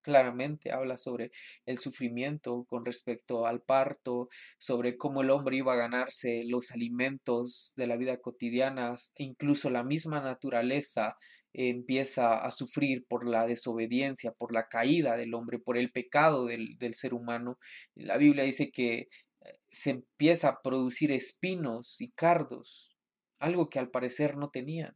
[0.01, 1.31] claramente habla sobre
[1.65, 7.73] el sufrimiento con respecto al parto, sobre cómo el hombre iba a ganarse los alimentos
[7.75, 11.17] de la vida cotidiana, e incluso la misma naturaleza
[11.53, 16.77] empieza a sufrir por la desobediencia, por la caída del hombre, por el pecado del,
[16.77, 17.57] del ser humano.
[17.95, 19.07] La Biblia dice que
[19.41, 22.95] eh, se empieza a producir espinos y cardos,
[23.39, 24.95] algo que al parecer no tenían.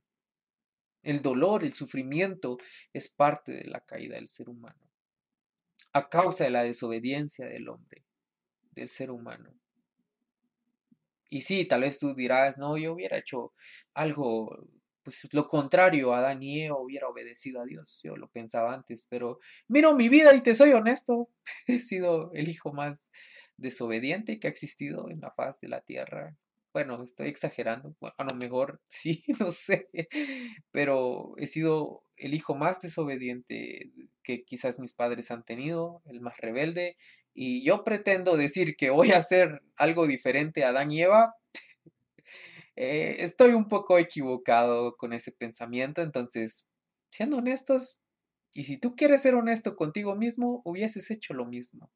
[1.01, 2.57] El dolor, el sufrimiento
[2.93, 4.92] es parte de la caída del ser humano
[5.93, 8.03] a causa de la desobediencia del hombre,
[8.71, 9.53] del ser humano.
[11.29, 13.53] Y sí, tal vez tú dirás, no, yo hubiera hecho
[13.93, 14.67] algo
[15.03, 17.99] pues lo contrario, Adán y Eva hubiera obedecido a Dios.
[18.03, 21.29] Yo lo pensaba antes, pero miro mi vida y te soy honesto,
[21.67, 23.09] he sido el hijo más
[23.57, 26.35] desobediente que ha existido en la faz de la tierra.
[26.73, 29.89] Bueno, estoy exagerando, a lo mejor sí, no sé,
[30.71, 33.91] pero he sido el hijo más desobediente
[34.23, 36.97] que quizás mis padres han tenido, el más rebelde,
[37.35, 41.35] y yo pretendo decir que voy a hacer algo diferente a Adán y Eva,
[42.75, 46.67] eh, estoy un poco equivocado con ese pensamiento, entonces,
[47.11, 47.99] siendo honestos,
[48.53, 51.91] y si tú quieres ser honesto contigo mismo, hubieses hecho lo mismo.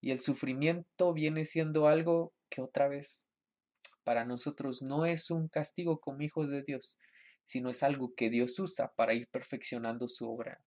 [0.00, 3.26] Y el sufrimiento viene siendo algo que otra vez
[4.04, 6.98] para nosotros no es un castigo como hijos de Dios,
[7.44, 10.64] sino es algo que Dios usa para ir perfeccionando su obra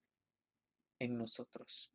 [1.00, 1.92] en nosotros.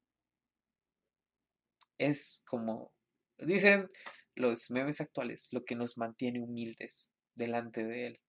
[1.99, 2.93] Es como
[3.39, 3.91] dicen
[4.35, 8.21] los memes actuales, lo que nos mantiene humildes delante de Él.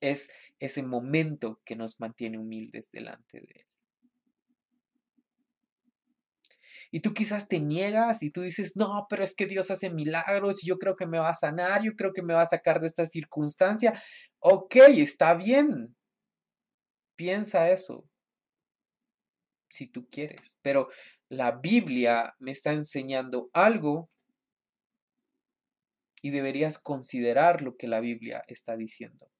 [0.00, 3.66] Es ese momento que nos mantiene humildes delante de Él.
[6.90, 10.62] Y tú quizás te niegas y tú dices, no, pero es que Dios hace milagros
[10.62, 12.80] y yo creo que me va a sanar, yo creo que me va a sacar
[12.80, 14.00] de esta circunstancia.
[14.40, 15.96] Ok, está bien.
[17.16, 18.08] Piensa eso,
[19.68, 20.58] si tú quieres.
[20.62, 20.88] Pero
[21.28, 24.10] la Biblia me está enseñando algo
[26.22, 29.30] y deberías considerar lo que la Biblia está diciendo.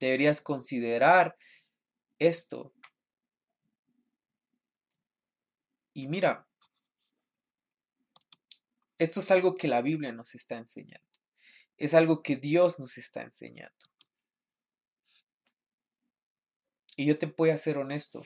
[0.00, 1.36] Deberías considerar
[2.18, 2.72] esto.
[5.94, 6.46] Y mira,
[8.98, 11.08] esto es algo que la Biblia nos está enseñando.
[11.78, 13.74] Es algo que Dios nos está enseñando.
[16.96, 18.22] Y yo te voy a ser honesto.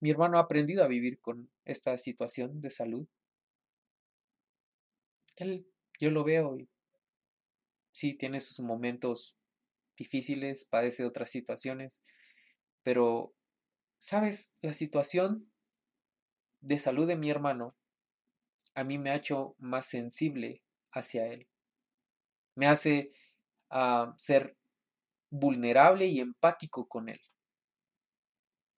[0.00, 3.08] mi hermano ha aprendido a vivir con esta situación de salud
[5.36, 5.66] él,
[5.98, 6.68] yo lo veo y
[7.92, 9.36] sí, tiene sus momentos
[9.96, 12.00] difíciles, padece de otras situaciones,
[12.82, 13.34] pero,
[14.04, 14.52] ¿sabes?
[14.60, 15.50] La situación
[16.60, 17.74] de salud de mi hermano
[18.74, 21.48] a mí me ha hecho más sensible hacia él.
[22.54, 23.12] Me hace
[23.70, 24.56] ah, ser
[25.30, 27.20] vulnerable y empático con él.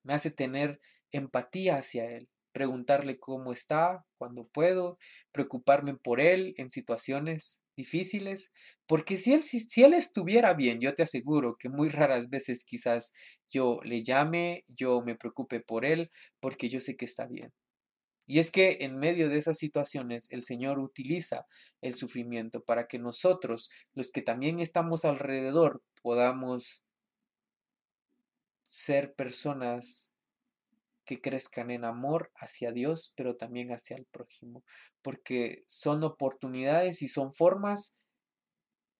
[0.04, 4.98] Me hace tener empatía hacia él preguntarle cómo está cuando puedo,
[5.30, 8.52] preocuparme por él en situaciones difíciles,
[8.86, 13.12] porque si él, si, él estuviera bien, yo te aseguro que muy raras veces quizás
[13.50, 16.10] yo le llame, yo me preocupe por él,
[16.40, 17.52] porque yo sé que está bien.
[18.26, 21.46] Y es que en medio de esas situaciones el Señor utiliza
[21.80, 26.82] el sufrimiento para que nosotros, los que también estamos alrededor, podamos
[28.68, 30.10] ser personas
[31.06, 34.64] que crezcan en amor hacia Dios, pero también hacia el prójimo,
[35.02, 37.96] porque son oportunidades y son formas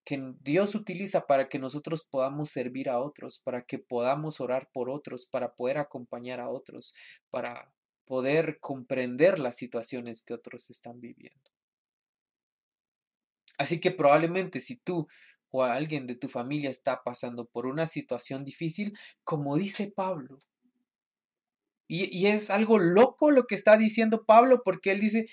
[0.07, 4.89] que Dios utiliza para que nosotros podamos servir a otros, para que podamos orar por
[4.89, 6.95] otros, para poder acompañar a otros,
[7.29, 7.73] para
[8.07, 11.51] poder comprender las situaciones que otros están viviendo.
[13.59, 15.09] Así que probablemente si tú
[15.51, 20.39] o alguien de tu familia está pasando por una situación difícil, como dice Pablo,
[21.89, 25.29] y, es algo loco lo que está diciendo Pablo porque él dice,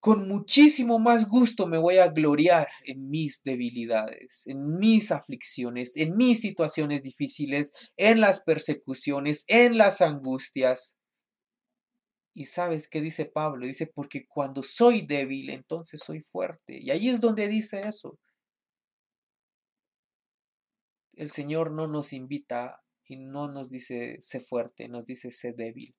[0.00, 6.16] con muchísimo más gusto me voy a gloriar en mis debilidades, en mis aflicciones, en
[6.16, 10.96] mis situaciones difíciles, en las persecuciones, en las angustias.
[12.34, 13.66] Y sabes qué dice Pablo?
[13.66, 16.80] Dice, porque cuando soy débil, entonces soy fuerte.
[16.80, 18.18] Y ahí es donde dice eso.
[21.14, 25.94] El Señor no nos invita y no nos dice sé fuerte, nos dice sé débil.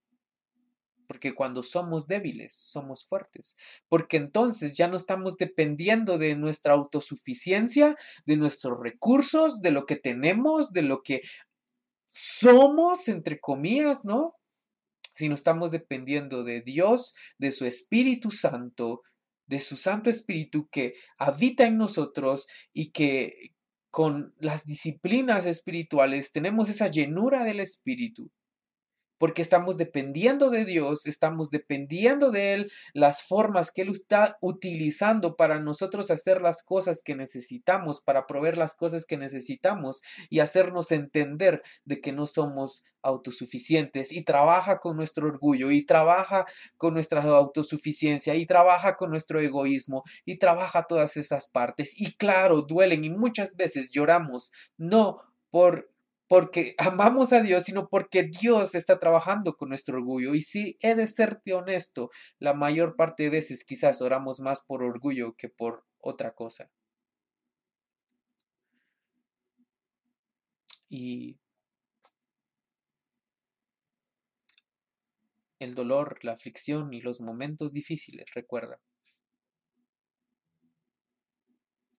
[1.07, 3.57] Porque cuando somos débiles, somos fuertes.
[3.89, 7.95] Porque entonces ya no estamos dependiendo de nuestra autosuficiencia,
[8.25, 11.21] de nuestros recursos, de lo que tenemos, de lo que
[12.05, 14.35] somos, entre comillas, ¿no?
[15.15, 19.01] Sino estamos dependiendo de Dios, de su Espíritu Santo,
[19.45, 23.52] de su Santo Espíritu que habita en nosotros y que,
[23.93, 28.31] con las disciplinas espirituales tenemos esa llenura del Espíritu
[29.17, 35.35] porque estamos dependiendo de Dios, estamos dependiendo de Él, las formas que Él está utilizando
[35.35, 40.91] para nosotros hacer las cosas que necesitamos, para proveer las cosas que necesitamos y hacernos
[40.91, 46.45] entender de que no somos autosuficientes y trabaja con nuestro orgullo y trabaja
[46.77, 51.99] con nuestra autosuficiencia y trabaja con nuestro egoísmo y trabaja todas esas partes.
[51.99, 55.92] Y claro, duelen y muchas veces lloramos no por
[56.33, 60.33] porque amamos a Dios, sino porque Dios está trabajando con nuestro orgullo.
[60.33, 62.09] Y si he de serte honesto,
[62.39, 66.71] la mayor parte de veces quizás oramos más por orgullo que por otra cosa.
[70.89, 71.37] Y
[75.59, 78.81] el dolor, la aflicción y los momentos difíciles, recuerda,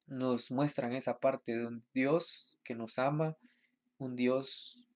[0.08, 3.36] nos muestran esa parte de un Dios que nos ama,
[3.98, 4.86] un Dios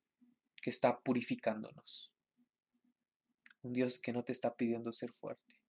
[0.60, 2.12] que está purificándonos,
[3.62, 5.60] un Dios que no te está pidiendo ser fuerte.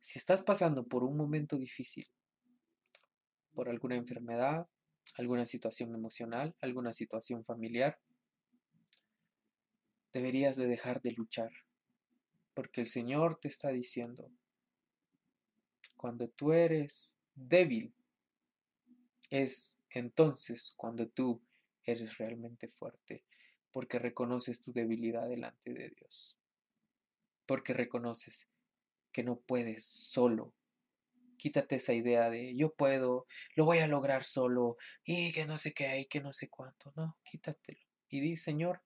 [0.00, 2.06] Si estás pasando por un momento difícil,
[3.54, 4.68] por alguna enfermedad,
[5.16, 7.98] alguna situación emocional, alguna situación familiar,
[10.12, 11.50] deberías de dejar de luchar,
[12.54, 14.30] porque el Señor te está diciendo,
[15.96, 17.94] cuando tú eres débil,
[19.30, 21.42] es entonces cuando tú
[21.92, 23.24] eres realmente fuerte,
[23.70, 26.36] porque reconoces tu debilidad delante de Dios,
[27.46, 28.48] porque reconoces
[29.12, 30.52] que no puedes solo.
[31.36, 35.72] Quítate esa idea de yo puedo, lo voy a lograr solo y que no sé
[35.72, 36.92] qué y que no sé cuánto.
[36.96, 37.80] No, quítatelo.
[38.08, 38.82] Y di, Señor,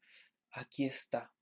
[0.51, 1.32] aquí está.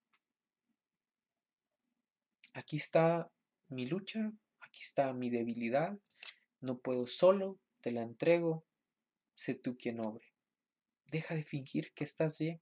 [2.53, 3.31] Aquí está
[3.69, 5.99] mi lucha, aquí está mi debilidad.
[6.61, 8.65] No puedo solo, te la entrego,
[9.35, 10.36] sé tú quien obre.
[11.11, 12.61] Deja de fingir que estás bien.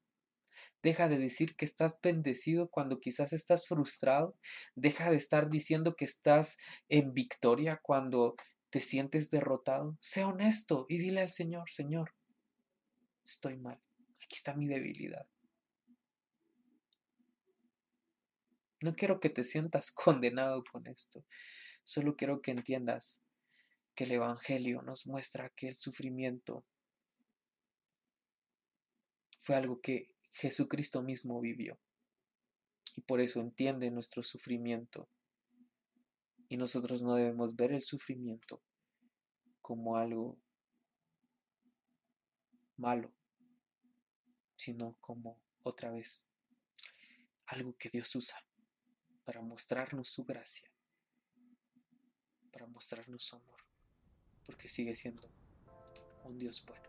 [0.83, 4.37] Deja de decir que estás bendecido cuando quizás estás frustrado.
[4.75, 8.37] Deja de estar diciendo que estás en victoria cuando
[8.71, 9.97] te sientes derrotado.
[10.01, 12.15] Sé honesto y dile al Señor, Señor,
[13.25, 13.81] estoy mal.
[14.23, 15.27] Aquí está mi debilidad.
[18.81, 21.25] No quiero que te sientas condenado con esto.
[21.85, 23.23] Solo quiero que entiendas
[23.95, 26.67] que el Evangelio nos muestra que el sufrimiento
[29.45, 31.79] fue algo que Jesucristo mismo vivió.
[32.97, 35.09] Y por eso entiende nuestro sufrimiento.
[36.49, 38.61] Y nosotros no debemos ver el sufrimiento
[39.61, 40.37] como algo
[42.77, 43.13] malo,
[44.57, 46.27] sino como otra vez
[47.47, 48.45] algo que Dios usa
[49.25, 50.69] para mostrarnos su gracia,
[52.51, 53.65] para mostrarnos su amor
[54.45, 55.29] porque sigue siendo
[56.25, 56.89] un Dios bueno,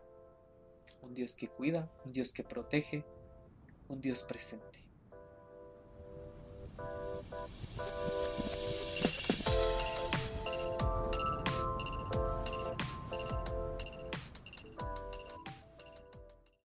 [1.02, 3.04] un Dios que cuida, un Dios que protege,
[3.88, 4.86] un Dios presente.